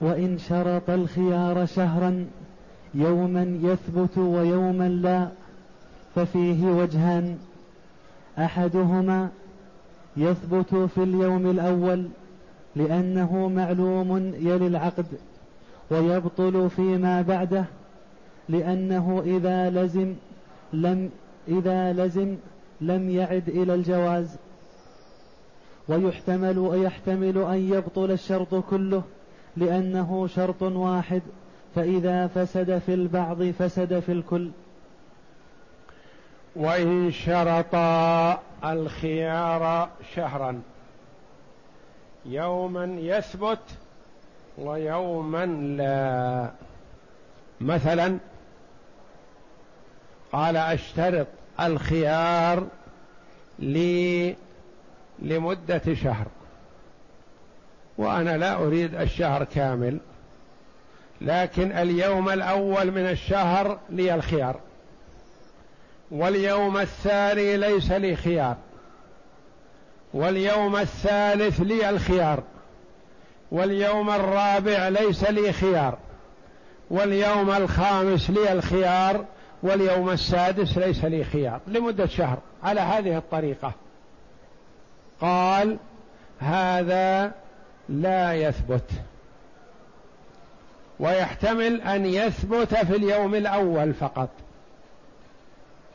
[0.00, 2.26] وإن شرط الخيار شهرا
[2.94, 5.28] يوما يثبت ويوما لا
[6.14, 7.38] ففيه وجهان
[8.38, 9.28] أحدهما
[10.20, 12.06] يثبت في اليوم الأول
[12.76, 15.06] لأنه معلوم يلي العقد
[15.90, 17.64] ويبطل فيما بعده
[18.48, 20.14] لأنه إذا لزم
[20.72, 21.10] لم
[21.48, 22.36] إذا لزم
[22.80, 24.36] لم يعد إلى الجواز.
[25.88, 29.02] ويحتمل ويحتمل أن يبطل الشرط كله
[29.56, 31.22] لأنه شرط واحد
[31.74, 34.50] فإذا فسد في البعض فسد في الكل.
[36.56, 37.74] وإن شرط
[38.64, 40.62] الخيار شهرا.
[42.24, 43.58] يوما يثبت
[44.58, 46.50] ويوما لا.
[47.60, 48.18] مثلا
[50.32, 51.26] قال أشترط
[51.60, 52.66] الخيار
[53.58, 54.36] لي
[55.18, 56.26] لمدة شهر.
[57.98, 59.98] وأنا لا أريد الشهر كامل
[61.20, 64.60] لكن اليوم الأول من الشهر لي الخيار.
[66.10, 68.56] واليوم الثاني ليس لي خيار.
[70.14, 72.42] واليوم الثالث لي الخيار.
[73.52, 75.98] واليوم الرابع ليس لي خيار.
[76.90, 79.24] واليوم الخامس لي الخيار.
[79.62, 81.60] واليوم السادس ليس لي خيار.
[81.66, 82.38] لمدة شهر.
[82.62, 83.72] على هذه الطريقة.
[85.20, 85.76] قال
[86.38, 87.32] هذا
[87.88, 88.90] لا يثبت.
[91.00, 94.28] ويحتمل أن يثبت في اليوم الأول فقط.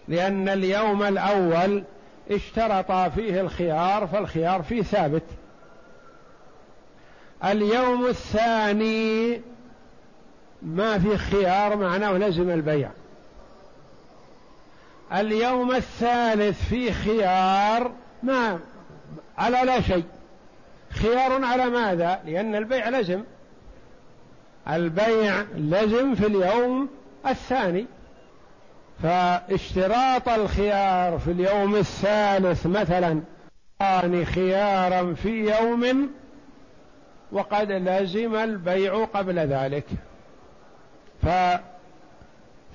[0.07, 1.83] لأن اليوم الأول
[2.31, 5.23] اشترط فيه الخيار فالخيار فيه ثابت.
[7.45, 9.41] اليوم الثاني
[10.61, 12.89] ما في خيار معناه لزم البيع.
[15.13, 17.91] اليوم الثالث في خيار
[18.23, 18.59] ما
[19.37, 20.03] على لا شيء.
[20.89, 23.23] خيار على ماذا؟ لأن البيع لزم.
[24.69, 26.89] البيع لزم في اليوم
[27.27, 27.85] الثاني.
[29.03, 33.21] فاشتراط الخيار في اليوم الثالث مثلا
[34.25, 36.09] خيارا في يوم
[37.31, 39.85] وقد لزم البيع قبل ذلك.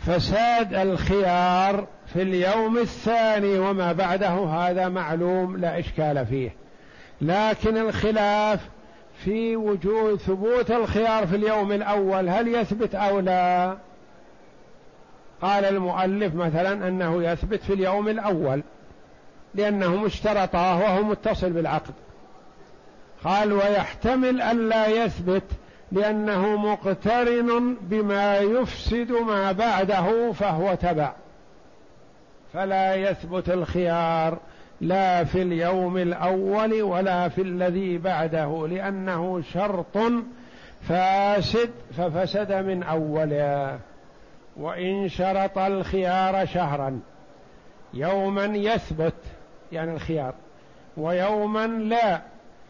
[0.06, 6.54] ففساد الخيار في اليوم الثاني وما بعده هذا معلوم لا إشكال فيه.
[7.20, 8.60] لكن الخلاف
[9.24, 13.76] في وجود ثبوت الخيار في اليوم الأول هل يثبت أو لا؟
[15.42, 18.62] قال المؤلف مثلا أنه يثبت في اليوم الأول
[19.54, 21.94] لأنه اشترطاه وهو متصل بالعقد.
[23.24, 25.44] قال ويحتمل ألا يثبت
[25.92, 31.12] لأنه مقترن بما يفسد ما بعده فهو تبع.
[32.52, 34.38] فلا يثبت الخيار
[34.80, 39.98] لا في اليوم الأول ولا في الذي بعده لأنه شرط
[40.88, 43.78] فاسد ففسد من أوله.
[44.56, 47.00] وإن شرط الخيار شهرا.
[47.94, 49.14] يوما يثبت
[49.72, 50.34] يعني الخيار.
[50.96, 52.20] ويوما لا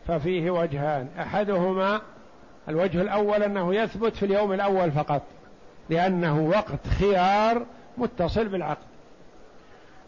[0.07, 1.09] ففيه وجهان.
[1.19, 2.01] أحدهما
[2.69, 5.23] الوجه الأول أنه يثبت في اليوم الأول فقط
[5.91, 7.67] لأنه وقت خيار
[7.99, 8.91] متصل بالعقد.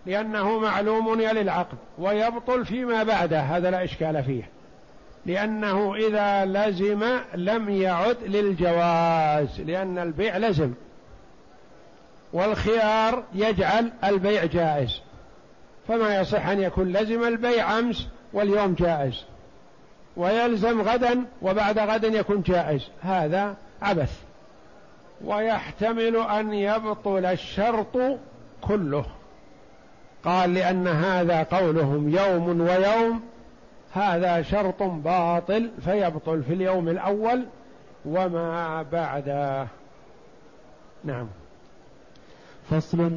[0.07, 4.49] لأنه معلوم يلي العقد ويبطل فيما بعده هذا لا إشكال فيه.
[5.27, 7.05] لأنه إذا لزم
[7.35, 10.73] لم يعد للجواز لأن البيع لزم.
[12.33, 15.01] والخيار يجعل البيع جائز.
[15.89, 19.25] فما يصح أن يكون لزم البيع أمس واليوم جائز.
[20.17, 22.89] ويلزم غدا وبعد غد يكون جائز.
[23.03, 24.21] هذا عبث.
[25.25, 27.99] ويحتمل أن يبطل الشرط
[28.61, 29.05] كله.
[30.25, 33.23] قال لأن هذا قولهم يوم ويوم.
[33.93, 37.47] هذا شرط باطل فيبطل في اليوم الأول
[38.05, 39.67] وما بعده.
[41.05, 41.29] نعم.
[42.71, 43.13] فصل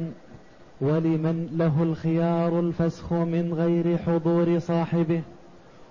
[0.80, 5.22] ولمن له الخيار الفسخ من غير حضور صاحبه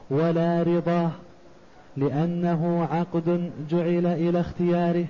[0.10, 1.12] ولا رضاه
[1.98, 5.06] لأنه عقد جعل إلى اختياره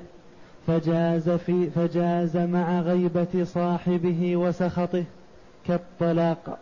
[0.67, 5.03] فجاز في فجاز مع غيبة صاحبه وسخطه
[5.67, 6.59] كالطلاق.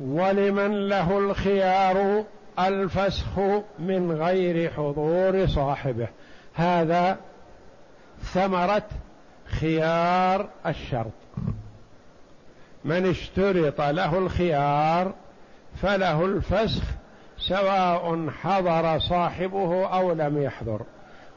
[0.00, 2.24] ولمن له الخيار
[2.58, 3.38] الفسخ
[3.78, 6.08] من غير حضور صاحبه.
[6.54, 7.16] هذا
[8.22, 8.88] ثمرة
[9.60, 11.12] خيار الشرط.
[12.84, 15.12] من اشترط له الخيار
[15.82, 16.82] فله الفسخ
[17.38, 20.80] سواء حضر صاحبه أو لم يحضر.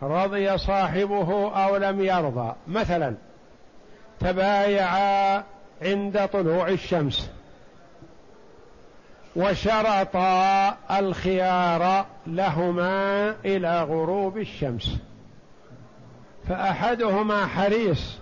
[0.02, 2.54] رضي صاحبه أو لم يرضى.
[2.68, 3.16] مثلا
[4.20, 5.44] تبايعا
[5.82, 7.30] عند طلوع الشمس.
[9.36, 14.98] وشرطا الخيار لهما إلى غروب الشمس.
[16.48, 18.18] فأحدهما حريص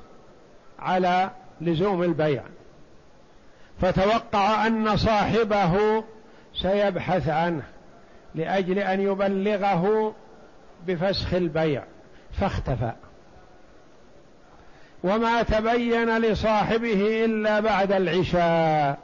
[0.79, 2.43] على لزوم البيع
[3.81, 6.03] فتوقع أن صاحبه
[6.53, 7.63] سيبحث عنه
[8.35, 10.15] لأجل أن يبلغه
[10.87, 11.83] بفسخ البيع
[12.39, 12.91] فاختفى.
[15.03, 18.99] وما تبين لصاحبه إلا بعد العشاء.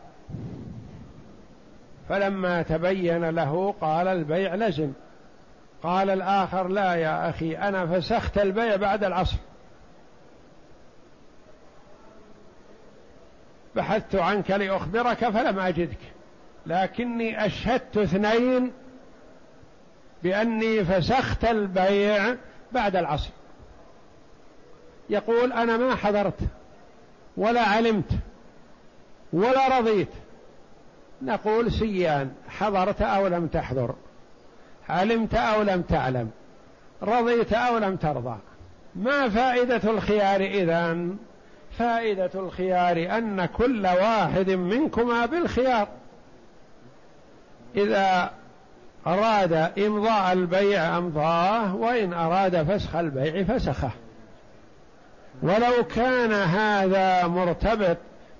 [2.09, 4.91] فلما تبين له قال البيع لزم.
[5.83, 9.37] قال الآخر لا يا أخي أنا فسخت البيع بعد العصر.
[13.75, 15.97] بحثت عنك لأخبرك فلم أجدك.
[16.65, 18.71] لكني أشهدت اثنين
[20.23, 22.35] بأني فسخت البيع
[22.71, 23.29] بعد العصر.
[25.09, 26.39] يقول أنا ما حضرت
[27.37, 28.11] ولا علمت
[29.33, 30.11] ولا رضيت.
[31.21, 33.95] نقول سيان حضرت أو لم تحضر.
[34.91, 36.29] علمت أو لم تعلم.
[37.03, 38.37] رضيت أو لم ترضى.
[38.95, 41.17] ما فائدة الخيار إذن؟
[41.79, 45.87] فائدة الخيار أن كل واحد منكما بالخيار.
[47.75, 48.31] إذا
[49.07, 53.91] أراد إمضاء البيع أمضاه وإن أراد فسخ البيع فسخه.
[55.43, 57.97] ولو كان هذا مرتبط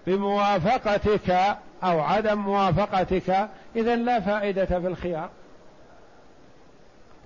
[0.07, 1.31] بموافقتك
[1.83, 5.29] أو عدم موافقتك إذا لا فائدة في الخيار.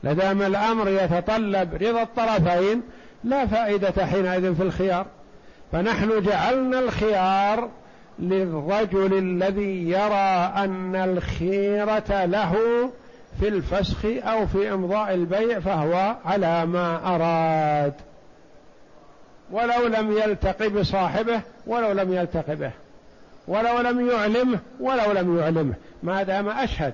[0.03, 2.81] لدام الأمر يتطلب رضا الطرفين
[3.23, 5.05] لا فائدة حينئذ في الخيار.
[5.71, 7.69] فنحن جعلنا الخيار
[8.19, 12.55] للرجل الذي يرى أن الخيرة له
[13.39, 17.93] في الفسخ أو في إمضاء البيع فهو على ما أراد.
[19.51, 22.71] ولو لم يلتق بصاحبه ولو لم يلتق به.
[23.47, 25.73] ولو لم يعلمه ولو لم يعلمه.
[26.03, 26.93] ما دام أشهد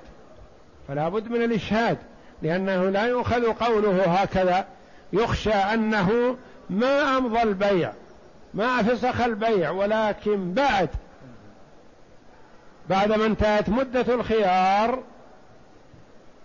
[0.87, 1.97] فلا بد من الإشهاد.
[2.41, 4.65] لأنه لا يؤخذ قوله هكذا
[5.13, 6.37] يخشى أنه
[6.69, 7.93] ما أمضى البيع
[8.53, 10.89] ما فسخ البيع ولكن بعد
[12.89, 15.03] بعد ما انتهت مدة الخيار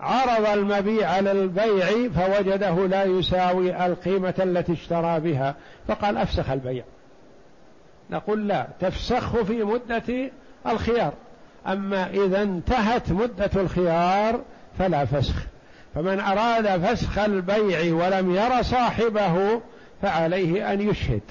[0.01, 5.55] عرض المبيع للبيع فوجده لا يساوي القيمة التي اشترى بها
[5.88, 6.84] فقال أفسخ البيع.
[8.11, 10.30] نقول لا تفسخه في مدة
[10.66, 11.12] الخيار.
[11.66, 14.40] أما إذا انتهت مدة الخيار
[14.78, 15.47] فلا فسخ.
[15.97, 19.61] فمن أراد فسخ البيع ولم ير صاحبه
[20.03, 21.22] فعليه أن يشهد.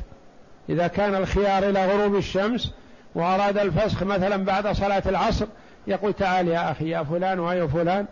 [0.69, 2.71] إذا كان الخيار إلى غروب الشمس
[3.15, 5.45] وأراد الفسخ مثلا بعد صلاة العصر
[5.87, 8.05] يقول تعال يا أخي يا فلان ويا فلان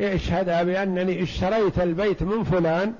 [0.00, 2.92] اشهد بأنني اشتريت البيت من فلان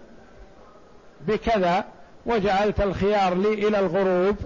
[1.28, 1.84] بكذا
[2.26, 4.36] وجعلت الخيار لي إلى الغروب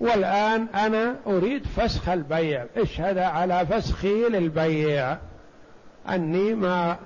[0.00, 2.64] والآن أنا أريد فسخ البيع.
[2.76, 5.16] اشهد على فسخي للبيع.
[6.08, 6.96] أني ما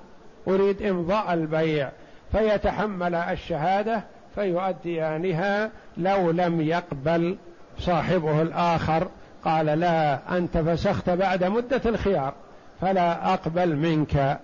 [0.49, 1.91] أريد إمضاء البيع
[2.33, 7.37] فيتحمل الشهادة فيؤديانها لو لم يقبل
[7.79, 9.09] صاحبه الآخر.
[9.45, 12.35] قال لا أنت فسخت بعد مدة الخيار
[12.81, 14.39] فلا أقبل منك.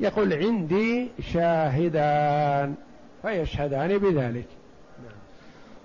[0.00, 2.74] يقول عندي شاهدان
[3.22, 4.46] فيشهدان بذلك.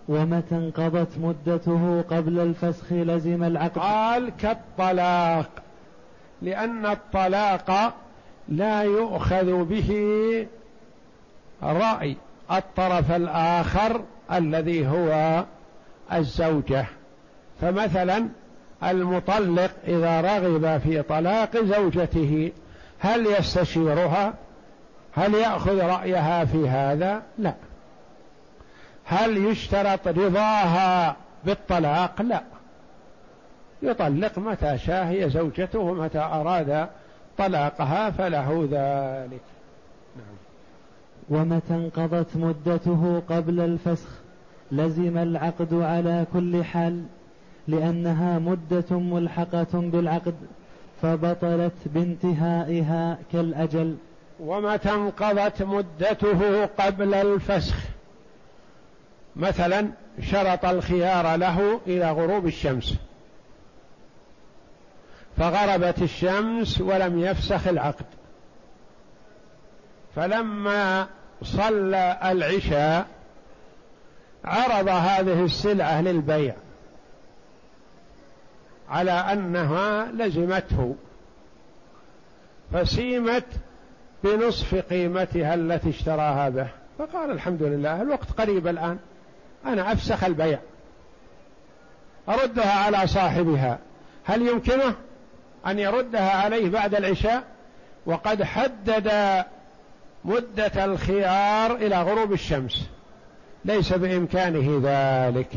[0.09, 5.49] ومتى انقضت مدته قبل الفسخ لزم العقد؟ قال كالطلاق
[6.41, 7.93] لأن الطلاق
[8.50, 9.91] لا يؤخذ به
[11.64, 12.18] رأي
[12.52, 15.43] الطرف الآخر الذي هو
[16.14, 16.86] الزوجة.
[17.62, 18.28] فمثلا
[18.84, 22.52] المطلق إذا رغب في طلاق زوجته
[23.00, 24.34] هل يستشيرها؟
[25.16, 27.54] هل يأخذ رأيها في هذا؟ لا.
[29.06, 32.43] هل يشترط رضاها بالطلاق؟ لا.
[33.82, 36.88] يطلق متى شاء هي زوجته متى أراد
[37.38, 39.42] طلاقها فله ذلك.
[40.18, 40.38] نعم.
[41.30, 44.10] ومتى انقضت مدته قبل الفسخ
[44.72, 47.04] لزم العقد على كل حال
[47.68, 50.36] لأنها مدة ملحقة بالعقد
[51.02, 53.96] فبطلت بانتهائها كالأجل.
[54.40, 57.76] ومتى انقضت مدته قبل الفسخ؟
[59.36, 59.88] مثلا
[60.22, 62.96] شرط الخيار له إلى غروب الشمس.
[65.38, 68.06] فغربت الشمس ولم يفسخ العقد.
[70.16, 71.08] فلما
[71.44, 73.08] صلى العشاء
[74.46, 76.56] عرض هذه السلعة للبيع
[78.90, 80.96] على أنها لزمته
[82.74, 83.46] فسيمت
[84.24, 86.68] بنصف قيمتها التي اشتراها به.
[87.00, 88.98] فقال الحمد لله الوقت قريب الآن
[89.66, 90.60] أنا أفسخ البيع
[92.30, 93.80] أردها على صاحبها
[94.26, 94.96] هل يمكنه؟
[95.68, 97.43] أن يردها عليه بعد العشاء
[98.05, 99.12] وقد حدد
[100.26, 102.89] مدة الخيار إلى غروب الشمس.
[103.66, 105.49] ليس بإمكانه ذلك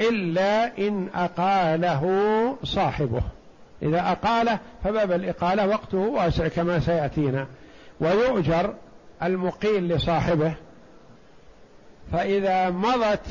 [0.00, 2.04] إلا إن أقاله
[2.64, 3.22] صاحبه.
[3.82, 7.46] إذا أقاله فباب الإقالة وقته واسع كما سيأتينا.
[8.00, 8.74] ويؤجر
[9.22, 10.54] المقيل لصاحبه.
[12.12, 13.26] فإذا مضت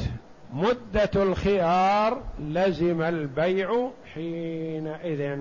[0.53, 5.39] مدة الخيار لزم البيع حينئذ.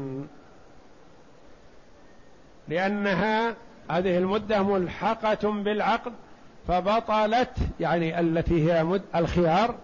[2.69, 3.55] لأنها
[3.91, 6.13] هذه المدة ملحقة بالعقد
[6.69, 7.51] فبطلت
[7.81, 9.75] يعني التي هي مد الخيار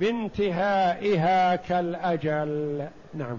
[0.00, 2.86] بانتهائها كالأجل.
[3.14, 3.38] نعم.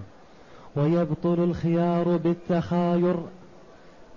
[0.76, 3.16] ويبطل الخيار بالتخاير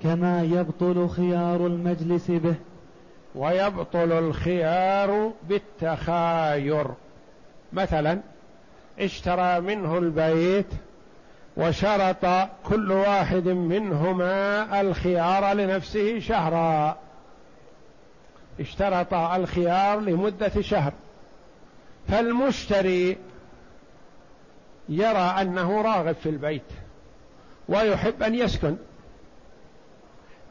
[0.03, 2.55] كما يبطل خيار المجلس به.
[3.35, 6.87] ويبطل الخيار بالتخاير.
[7.73, 8.19] مثلا
[8.99, 10.67] اشترى منه البيت
[11.57, 12.25] وشرط
[12.63, 16.97] كل واحد منهما الخيار لنفسه شهرا.
[18.59, 20.93] اشترط الخيار لمدة شهر.
[22.07, 23.17] فالمشتري
[24.89, 26.61] يرى أنه راغب في البيت
[27.69, 28.75] ويحب أن يسكن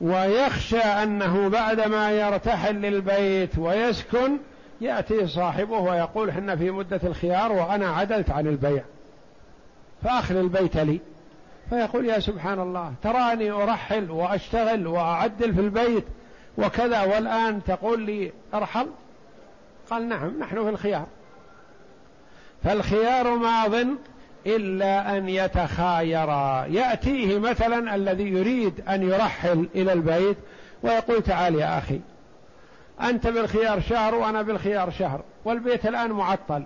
[0.01, 4.39] ويخشى أنه بعدما يرتحل للبيت ويسكن
[4.81, 8.85] يأتي صاحبه ويقول حنا في مدة الخيار وأنا عدلت عن البيع.
[10.05, 11.01] فأخل البيت لي.
[11.71, 16.05] فيقول يا سبحان الله تراني أرحل وأشتغل وأعدل في البيت
[16.59, 18.87] وكذا والآن تقول لي أرحل؟
[19.91, 21.07] قال نعم نحن في الخيار.
[22.65, 23.75] فالخيار ماض
[24.47, 30.37] إلا أن يتخايرا يأتيه مثلا الذي يريد أن يرحل إلى البيت
[30.83, 32.01] ويقول تعال يا أخي
[33.01, 36.65] أنت بالخيار شهر وأنا بالخيار شهر والبيت الآن معطل.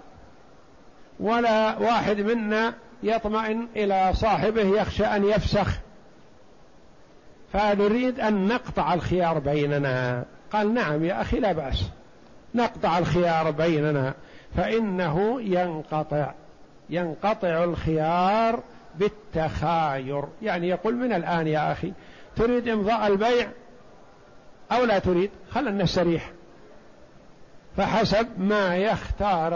[1.21, 5.79] ولا واحد منا يطمئن إلى صاحبه يخشى أن يفسخ.
[7.53, 10.25] فنريد أن نقطع الخيار بيننا.
[10.53, 11.85] قال نعم يا أخي لا بأس.
[12.55, 14.15] نقطع الخيار بيننا.
[14.57, 16.33] فإنه ينقطع.
[16.91, 18.61] ينقطع الخيار
[18.95, 20.25] بالتخاير.
[20.43, 21.93] يعني يقول من الآن يا أخي
[22.37, 23.49] تريد إمضاء البيع
[24.73, 26.31] أو لا تريد؟ خل نستريح.
[27.77, 29.51] فحسب ما يختار.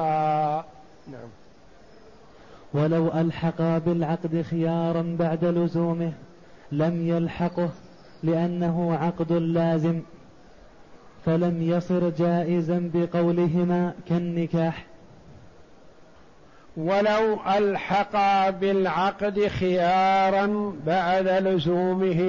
[1.08, 1.28] نعم.
[2.74, 6.12] ولو ألحق بالعقد خيارا بعد لزومه
[6.72, 7.70] لم يلحقه
[8.22, 10.02] لأنه عقد لازم
[11.24, 14.86] فلم يصر جائزا بقولهما كالنكاح.
[16.76, 22.22] ولو ألحق بالعقد خيارا بعد لزومه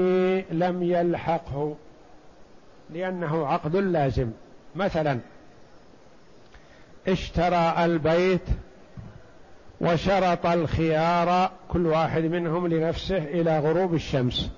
[0.52, 1.76] لم يلحقه
[2.90, 4.32] لأنه عقد لازم.
[4.76, 5.20] مثلا
[7.08, 8.42] اشترى البيت
[9.82, 14.50] وشرط الخيار كل واحد منهم لنفسه إلى غروب الشمس.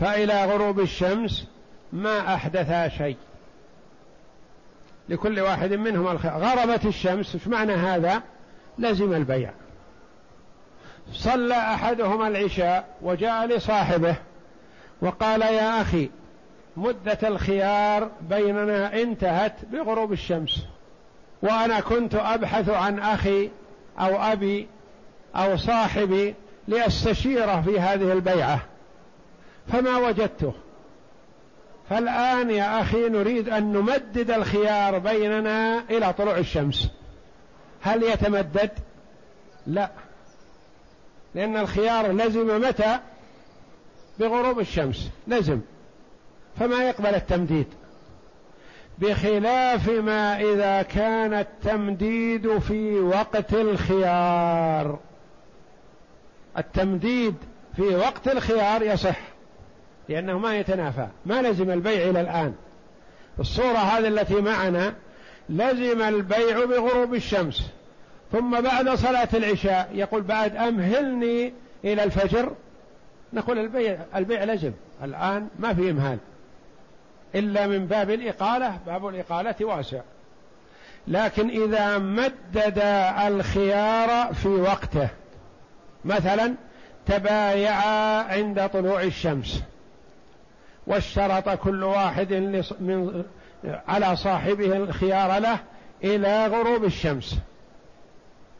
[0.00, 1.46] فإلى غروب الشمس
[1.92, 3.16] ما احدثا شيء.
[5.08, 6.34] لكل واحد منهم الخيار.
[6.38, 8.22] غربت الشمس إيش معنى هذا؟
[8.78, 9.50] لزم البيع.
[11.12, 14.16] صلى أحدهما العشاء وجاء لصاحبه
[15.02, 16.10] وقال يا أخي
[16.76, 20.64] مدة الخيار بيننا انتهت بغروب الشمس.
[21.42, 23.50] وأنا كنت أبحث عن أخي
[23.98, 24.68] أو أبي
[25.36, 26.34] أو صاحبي
[26.68, 28.60] لأستشيره في هذه البيعة.
[29.72, 30.52] فما وجدته.
[31.90, 36.88] فالآن يا أخي نريد أن نمدد الخيار بيننا إلى طلوع الشمس.
[37.82, 38.70] هل يتمدد؟
[39.66, 39.90] لا.
[41.34, 42.98] لأن الخيار لزم متى؟
[44.18, 45.10] بغروب الشمس.
[45.28, 45.60] لزم.
[46.58, 47.66] فما يقبل التمديد؟
[48.98, 54.98] بخلاف ما إذا كان التمديد في وقت الخيار.
[56.58, 57.34] التمديد
[57.76, 59.18] في وقت الخيار يصح
[60.08, 62.54] لأنه ما يتنافى ما لزم البيع إلى الآن.
[63.40, 64.94] الصورة هذه التي معنا
[65.48, 67.70] لزم البيع بغروب الشمس
[68.32, 71.52] ثم بعد صلاة العشاء يقول بعد أمهلني
[71.84, 72.52] إلى الفجر
[73.32, 74.72] نقول البيع البيع لزم
[75.02, 76.18] الآن ما في إمهال.
[77.34, 80.00] إلا من باب الإقالة باب الإقالة واسع.
[81.08, 82.78] لكن إذا مدد
[83.26, 85.08] الخيار في وقته
[86.04, 86.54] مثلا
[87.06, 89.62] تبايعا عند طلوع الشمس
[90.86, 92.32] واشترط كل واحد
[92.80, 93.24] من
[93.64, 95.58] على صاحبه الخيار له
[96.04, 97.38] إلى غروب الشمس.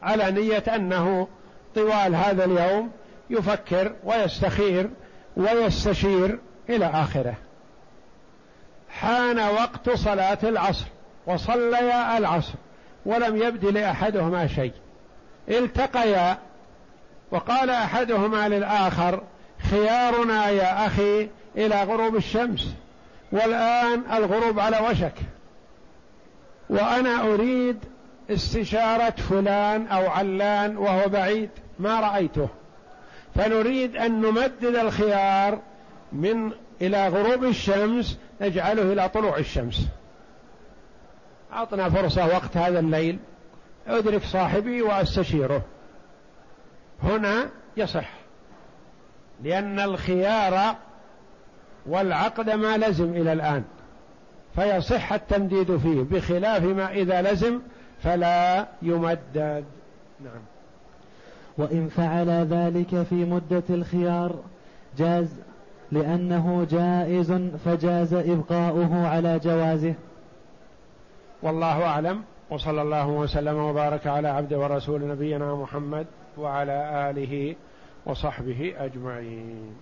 [0.01, 1.27] على نية أنه
[1.75, 2.91] طوال هذا اليوم
[3.29, 4.89] يفكر ويستخير
[5.37, 6.39] ويستشير
[6.69, 7.35] إلى آخره.
[9.01, 10.85] حان وقت صلاة العصر
[11.27, 12.53] وصليا العصر
[13.05, 14.73] ولم يبد لأحدهما شيء.
[15.49, 16.37] التقيا
[17.31, 19.23] وقال أحدهما للآخر
[19.71, 22.73] خيارنا يا أخي إلى غروب الشمس
[23.31, 25.13] والآن الغروب على وشك.
[26.69, 27.79] وأنا أريد
[28.29, 32.47] استشارة فلان أو علان وهو بعيد ما رأيته.
[33.35, 35.59] فنريد أن نمدد الخيار
[36.11, 36.51] من
[36.81, 39.87] إلى غروب الشمس نجعله إلى طلوع الشمس.
[41.53, 43.19] أعطنا فرصة وقت هذا الليل.
[43.87, 45.61] أدرك صاحبي وأستشيره.
[47.03, 48.09] هنا يصح.
[49.43, 50.75] لأن الخيار
[51.85, 53.63] والعقد ما لزم إلى الآن.
[54.55, 56.01] فيصح التمديد فيه.
[56.01, 57.59] بخلاف ما إذا لزم
[58.03, 59.65] فلا يمدد.
[60.23, 60.41] نعم.
[61.57, 64.35] وإن فعل ذلك في مدة الخيار
[64.97, 65.27] جاز
[65.91, 67.31] لأنه جائز
[67.65, 69.93] فجاز إبقاؤه على جوازه.
[71.41, 76.07] والله أعلم وصلى الله وسلم وبارك على عبد ورسول نبينا محمد
[76.37, 77.55] وعلى آله
[78.05, 79.75] وصحبه أجمعين.